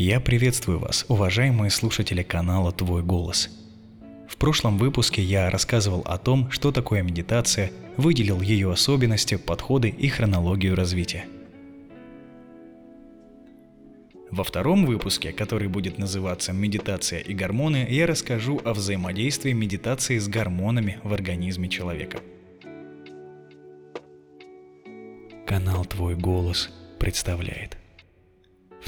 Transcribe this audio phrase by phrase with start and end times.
[0.00, 3.50] Я приветствую вас, уважаемые слушатели канала «Твой голос».
[4.28, 10.06] В прошлом выпуске я рассказывал о том, что такое медитация, выделил ее особенности, подходы и
[10.06, 11.24] хронологию развития.
[14.30, 20.28] Во втором выпуске, который будет называться «Медитация и гормоны», я расскажу о взаимодействии медитации с
[20.28, 22.20] гормонами в организме человека.
[25.44, 26.70] Канал «Твой голос»
[27.00, 27.78] представляет–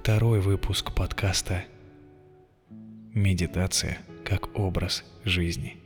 [0.03, 1.65] Второй выпуск подкаста
[3.13, 5.77] «Медитация как образ жизни».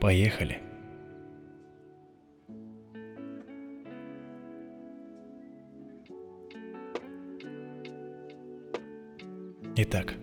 [0.00, 0.60] Поехали!
[9.76, 10.16] Итак,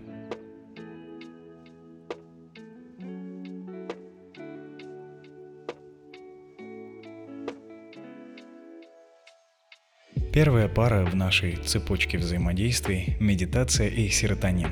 [10.36, 14.68] Первая пара в нашей цепочке взаимодействий– медитация и серотонин.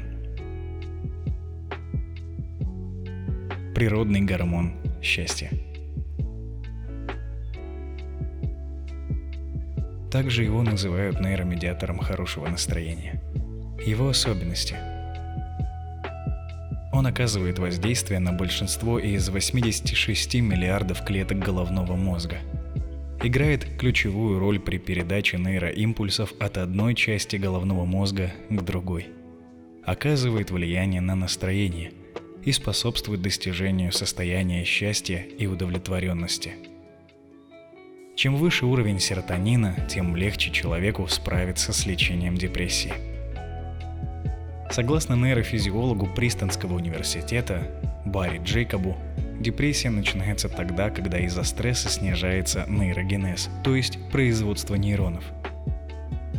[3.75, 5.49] Природный гормон счастья.
[10.13, 13.23] Также его называют нейромедиатором хорошего настроения.
[13.87, 14.77] Его особенности–
[16.93, 22.37] он оказывает воздействие на большинство из 86 миллиардов клеток головного мозга–
[23.27, 29.09] играет ключевую роль при передаче нейроимпульсов от одной части головного мозга к другой,
[29.85, 31.93] оказывает влияние на настроение
[32.45, 36.53] и способствует достижению состояния счастья и удовлетворенности.
[38.15, 42.93] Чем выше уровень серотонина, тем легче человеку справиться с лечением депрессии.
[44.71, 47.71] Согласно нейрофизиологу Пристонского университета
[48.05, 48.97] Барри Джейкобу,
[49.41, 55.25] Депрессия начинается тогда, когда из-за стресса снижается нейрогенез, то есть производство нейронов.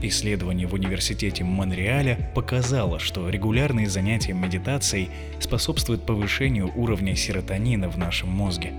[0.02, 8.30] Исследование в университете Монреаля показало, что регулярные занятия медитацией способствуют повышению уровня серотонина в нашем
[8.30, 8.74] мозге.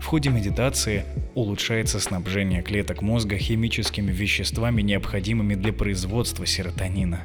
[0.00, 7.20] В ходе медитации улучшается снабжение клеток мозга химическими веществами, необходимыми для производства серотонина.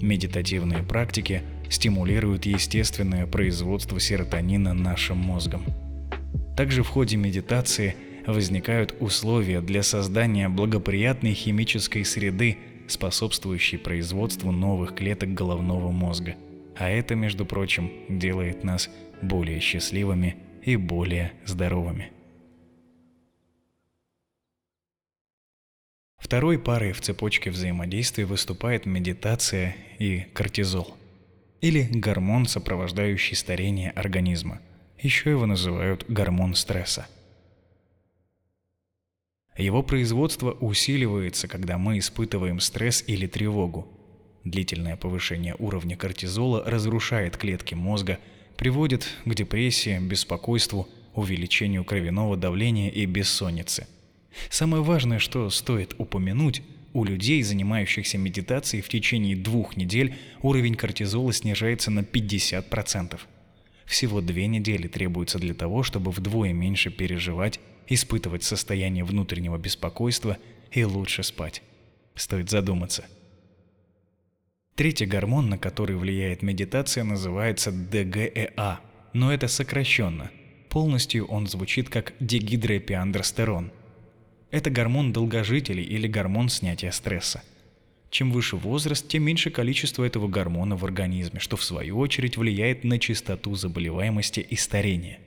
[0.00, 5.64] Медитативные практики стимулируют естественное производство серотонина нашим мозгом.
[6.56, 15.34] Также в ходе медитации возникают условия для создания благоприятной химической среды, способствующей производству новых клеток
[15.34, 16.36] головного мозга.
[16.76, 18.90] А это, между прочим, делает нас
[19.22, 22.10] более счастливыми и более здоровыми.
[26.18, 30.96] Второй парой в цепочке взаимодействия выступает медитация и кортизол–
[31.64, 34.60] или гормон, сопровождающий старение организма.
[34.98, 37.06] Еще его называют гормон стресса.
[39.56, 43.88] Его производство усиливается, когда мы испытываем стресс или тревогу.
[44.44, 48.18] Длительное повышение уровня кортизола разрушает клетки мозга,
[48.58, 53.86] приводит к депрессии, беспокойству, увеличению кровяного давления и бессоннице.
[54.50, 56.60] Самое важное, что стоит упомянуть,
[56.94, 63.20] у людей, занимающихся медитацией в течение двух недель, уровень кортизола снижается на 50%.
[63.84, 70.38] Всего две недели требуется для того, чтобы вдвое меньше переживать, испытывать состояние внутреннего беспокойства
[70.70, 71.62] и лучше спать.
[72.14, 73.04] Стоит задуматься.
[74.76, 78.80] Третий гормон, на который влияет медитация, называется ДГЭА,
[79.12, 80.30] но это сокращенно.
[80.68, 83.72] Полностью он звучит как дегидроэпиандростерон–
[84.54, 87.42] это гормон долгожителей или гормон снятия стресса.
[88.10, 92.84] Чем выше возраст, тем меньше количество этого гормона в организме, что в свою очередь влияет
[92.84, 95.18] на частоту заболеваемости и старения.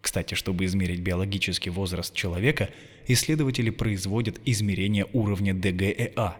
[0.00, 2.70] Кстати, чтобы измерить биологический возраст человека,
[3.06, 6.36] исследователи производят измерение уровня ДГЭА.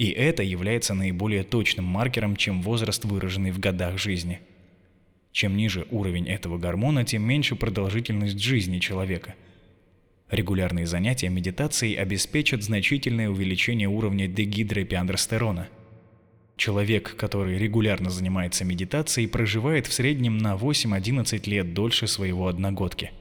[0.00, 4.40] И это является наиболее точным маркером, чем возраст, выраженный в годах жизни.
[5.30, 9.36] Чем ниже уровень этого гормона, тем меньше продолжительность жизни человека–
[10.30, 15.68] Регулярные занятия медитацией обеспечат значительное увеличение уровня дегидроэпиандростерона.
[16.56, 23.12] Человек, который регулярно занимается медитацией, проживает в среднем на 8-11 лет дольше своего одногодки–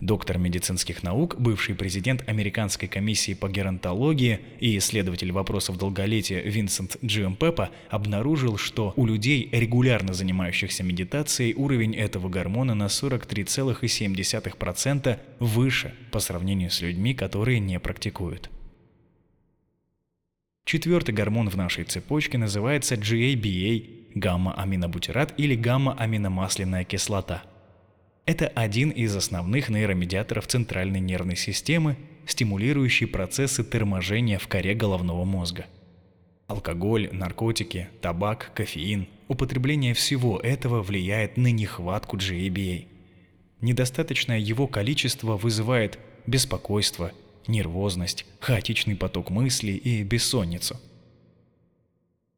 [0.00, 7.34] Доктор медицинских наук, бывший президент Американской комиссии по геронтологии и исследователь вопросов долголетия Винсент Джиэм
[7.34, 16.20] Пеппа обнаружил, что у людей, регулярно занимающихся медитацией, уровень этого гормона на 43,7% выше по
[16.20, 18.50] сравнению с людьми, которые не практикуют.
[20.64, 27.42] Четвертый гормон в нашей цепочке называется GABA– гамма-аминобутират или гамма-аминомасляная кислота–
[28.28, 31.96] это один из основных нейромедиаторов центральной нервной системы,
[32.26, 35.64] стимулирующий процессы торможения в коре головного мозга.
[36.46, 42.84] Алкоголь, наркотики, табак, кофеин– употребление всего этого влияет на нехватку GABA.
[43.62, 47.12] Недостаточное его количество вызывает беспокойство,
[47.46, 50.78] нервозность, хаотичный поток мыслей и бессонницу.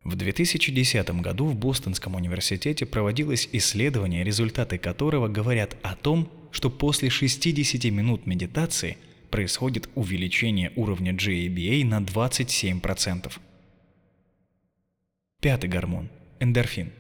[0.05, 7.11] В 2010 году в Бостонском университете проводилось исследование, результаты которого говорят о том, что после
[7.11, 8.97] 60 минут медитации
[9.31, 13.31] происходит увеличение уровня GABA на 27%.
[15.41, 16.09] Пятый гормон–
[16.41, 16.93] эндорфин.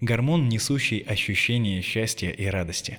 [0.00, 2.98] Гормон, несущий ощущение счастья и радости.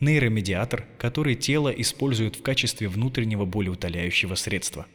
[0.00, 4.86] Нейромедиатор, который тело использует в качестве внутреннего болеутоляющего средства.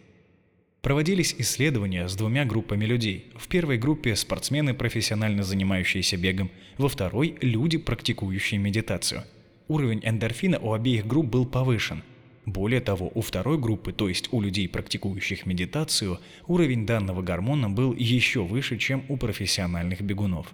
[0.85, 3.31] Проводились исследования с двумя группами людей.
[3.35, 9.23] В первой группе спортсмены, профессионально занимающиеся бегом, во второй– люди, практикующие медитацию.
[9.67, 12.03] Уровень эндорфина у обеих групп был повышен–
[12.45, 17.95] более того, у второй группы, то есть у людей, практикующих медитацию, уровень данного гормона был
[17.95, 20.53] еще выше, чем у профессиональных бегунов.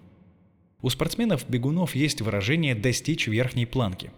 [0.82, 4.12] У спортсменов-бегунов есть выражение «достичь верхней планки».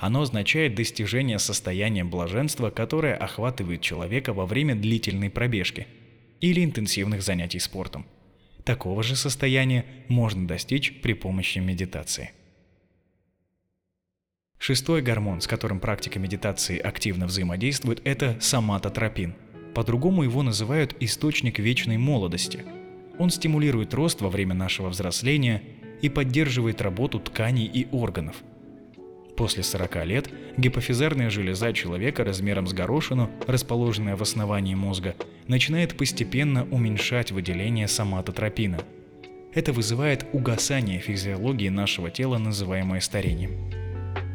[0.00, 5.86] Оно означает достижение состояния блаженства, которое охватывает человека во время длительной пробежки
[6.40, 8.06] или интенсивных занятий спортом.
[8.64, 12.30] Такого же состояния можно достичь при помощи медитации.
[14.58, 19.34] Шестой гормон, с которым практика медитации активно взаимодействует, это соматотропин.
[19.74, 22.64] По-другому его называют источник вечной молодости.
[23.18, 25.62] Он стимулирует рост во время нашего взросления
[26.00, 28.36] и поддерживает работу тканей и органов.
[29.40, 30.28] После 40 лет
[30.58, 35.14] гипофизарная железа человека размером с горошину, расположенная в основании мозга,
[35.46, 38.80] начинает постепенно уменьшать выделение соматотропина.
[39.54, 43.72] Это вызывает угасание физиологии нашего тела, называемое старением.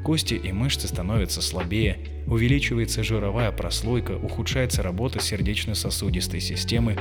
[0.04, 6.98] Кости и мышцы становятся слабее, увеличивается жировая прослойка, ухудшается работа сердечно-сосудистой системы,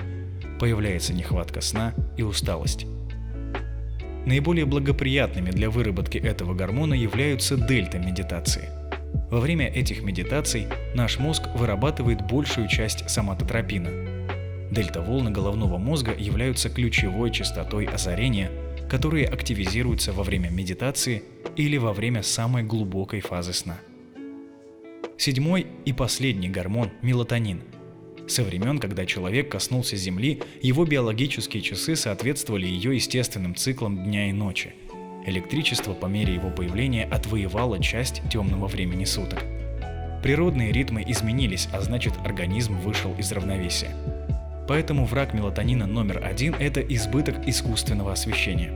[0.60, 2.84] появляется нехватка сна и усталость.
[4.26, 8.68] Наиболее благоприятными для выработки этого гормона являются дельта-медитации.
[9.30, 13.90] Во время этих медитаций наш мозг вырабатывает большую часть соматотропина.
[14.70, 18.50] Дельта-волны головного мозга являются ключевой частотой озарения,
[18.88, 21.22] которые активизируются во время медитации
[21.56, 23.78] или во время самой глубокой фазы сна.
[25.16, 27.60] Седьмой и последний гормон– мелатонин.
[28.26, 34.32] Со времен, когда человек коснулся Земли, его биологические часы соответствовали ее естественным циклам дня и
[34.32, 34.74] ночи.
[35.26, 39.42] Электричество по мере его появления отвоевало часть темного времени суток.
[40.22, 43.90] Природные ритмы изменились, а значит организм вышел из равновесия.
[44.66, 48.72] Поэтому враг мелатонина номер один– это избыток искусственного освещения.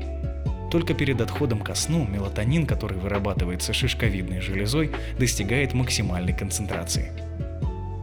[0.71, 7.28] Только перед отходом ко сну мелатонин, который вырабатывается шишковидной железой, достигает максимальной концентрации.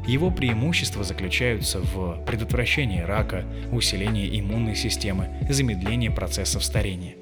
[0.07, 7.15] Его преимущества заключаются в предотвращении рака, усилении иммунной системы, замедлении процессов старения.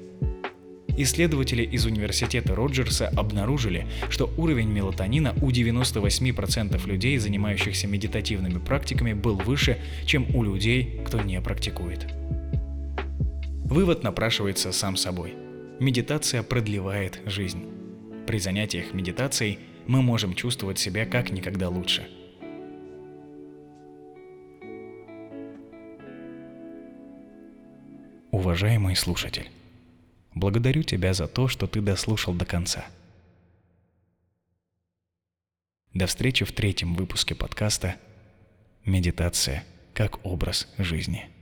[0.96, 9.36] Исследователи из университета Роджерса обнаружили, что уровень мелатонина у 98% людей, занимающихся медитативными практиками, был
[9.36, 12.06] выше, чем у людей, кто не практикует.
[13.64, 15.34] Вывод напрашивается сам собой.
[15.80, 17.64] Медитация продлевает жизнь.
[18.26, 19.58] При занятиях медитацией
[19.88, 22.06] мы можем чувствовать себя как никогда лучше.
[28.34, 29.48] Уважаемый слушатель,
[30.34, 32.84] благодарю тебя за то, что ты дослушал до конца.
[35.92, 37.94] До встречи в третьем выпуске подкаста
[38.84, 39.62] «Медитация
[39.92, 41.33] как образ жизни».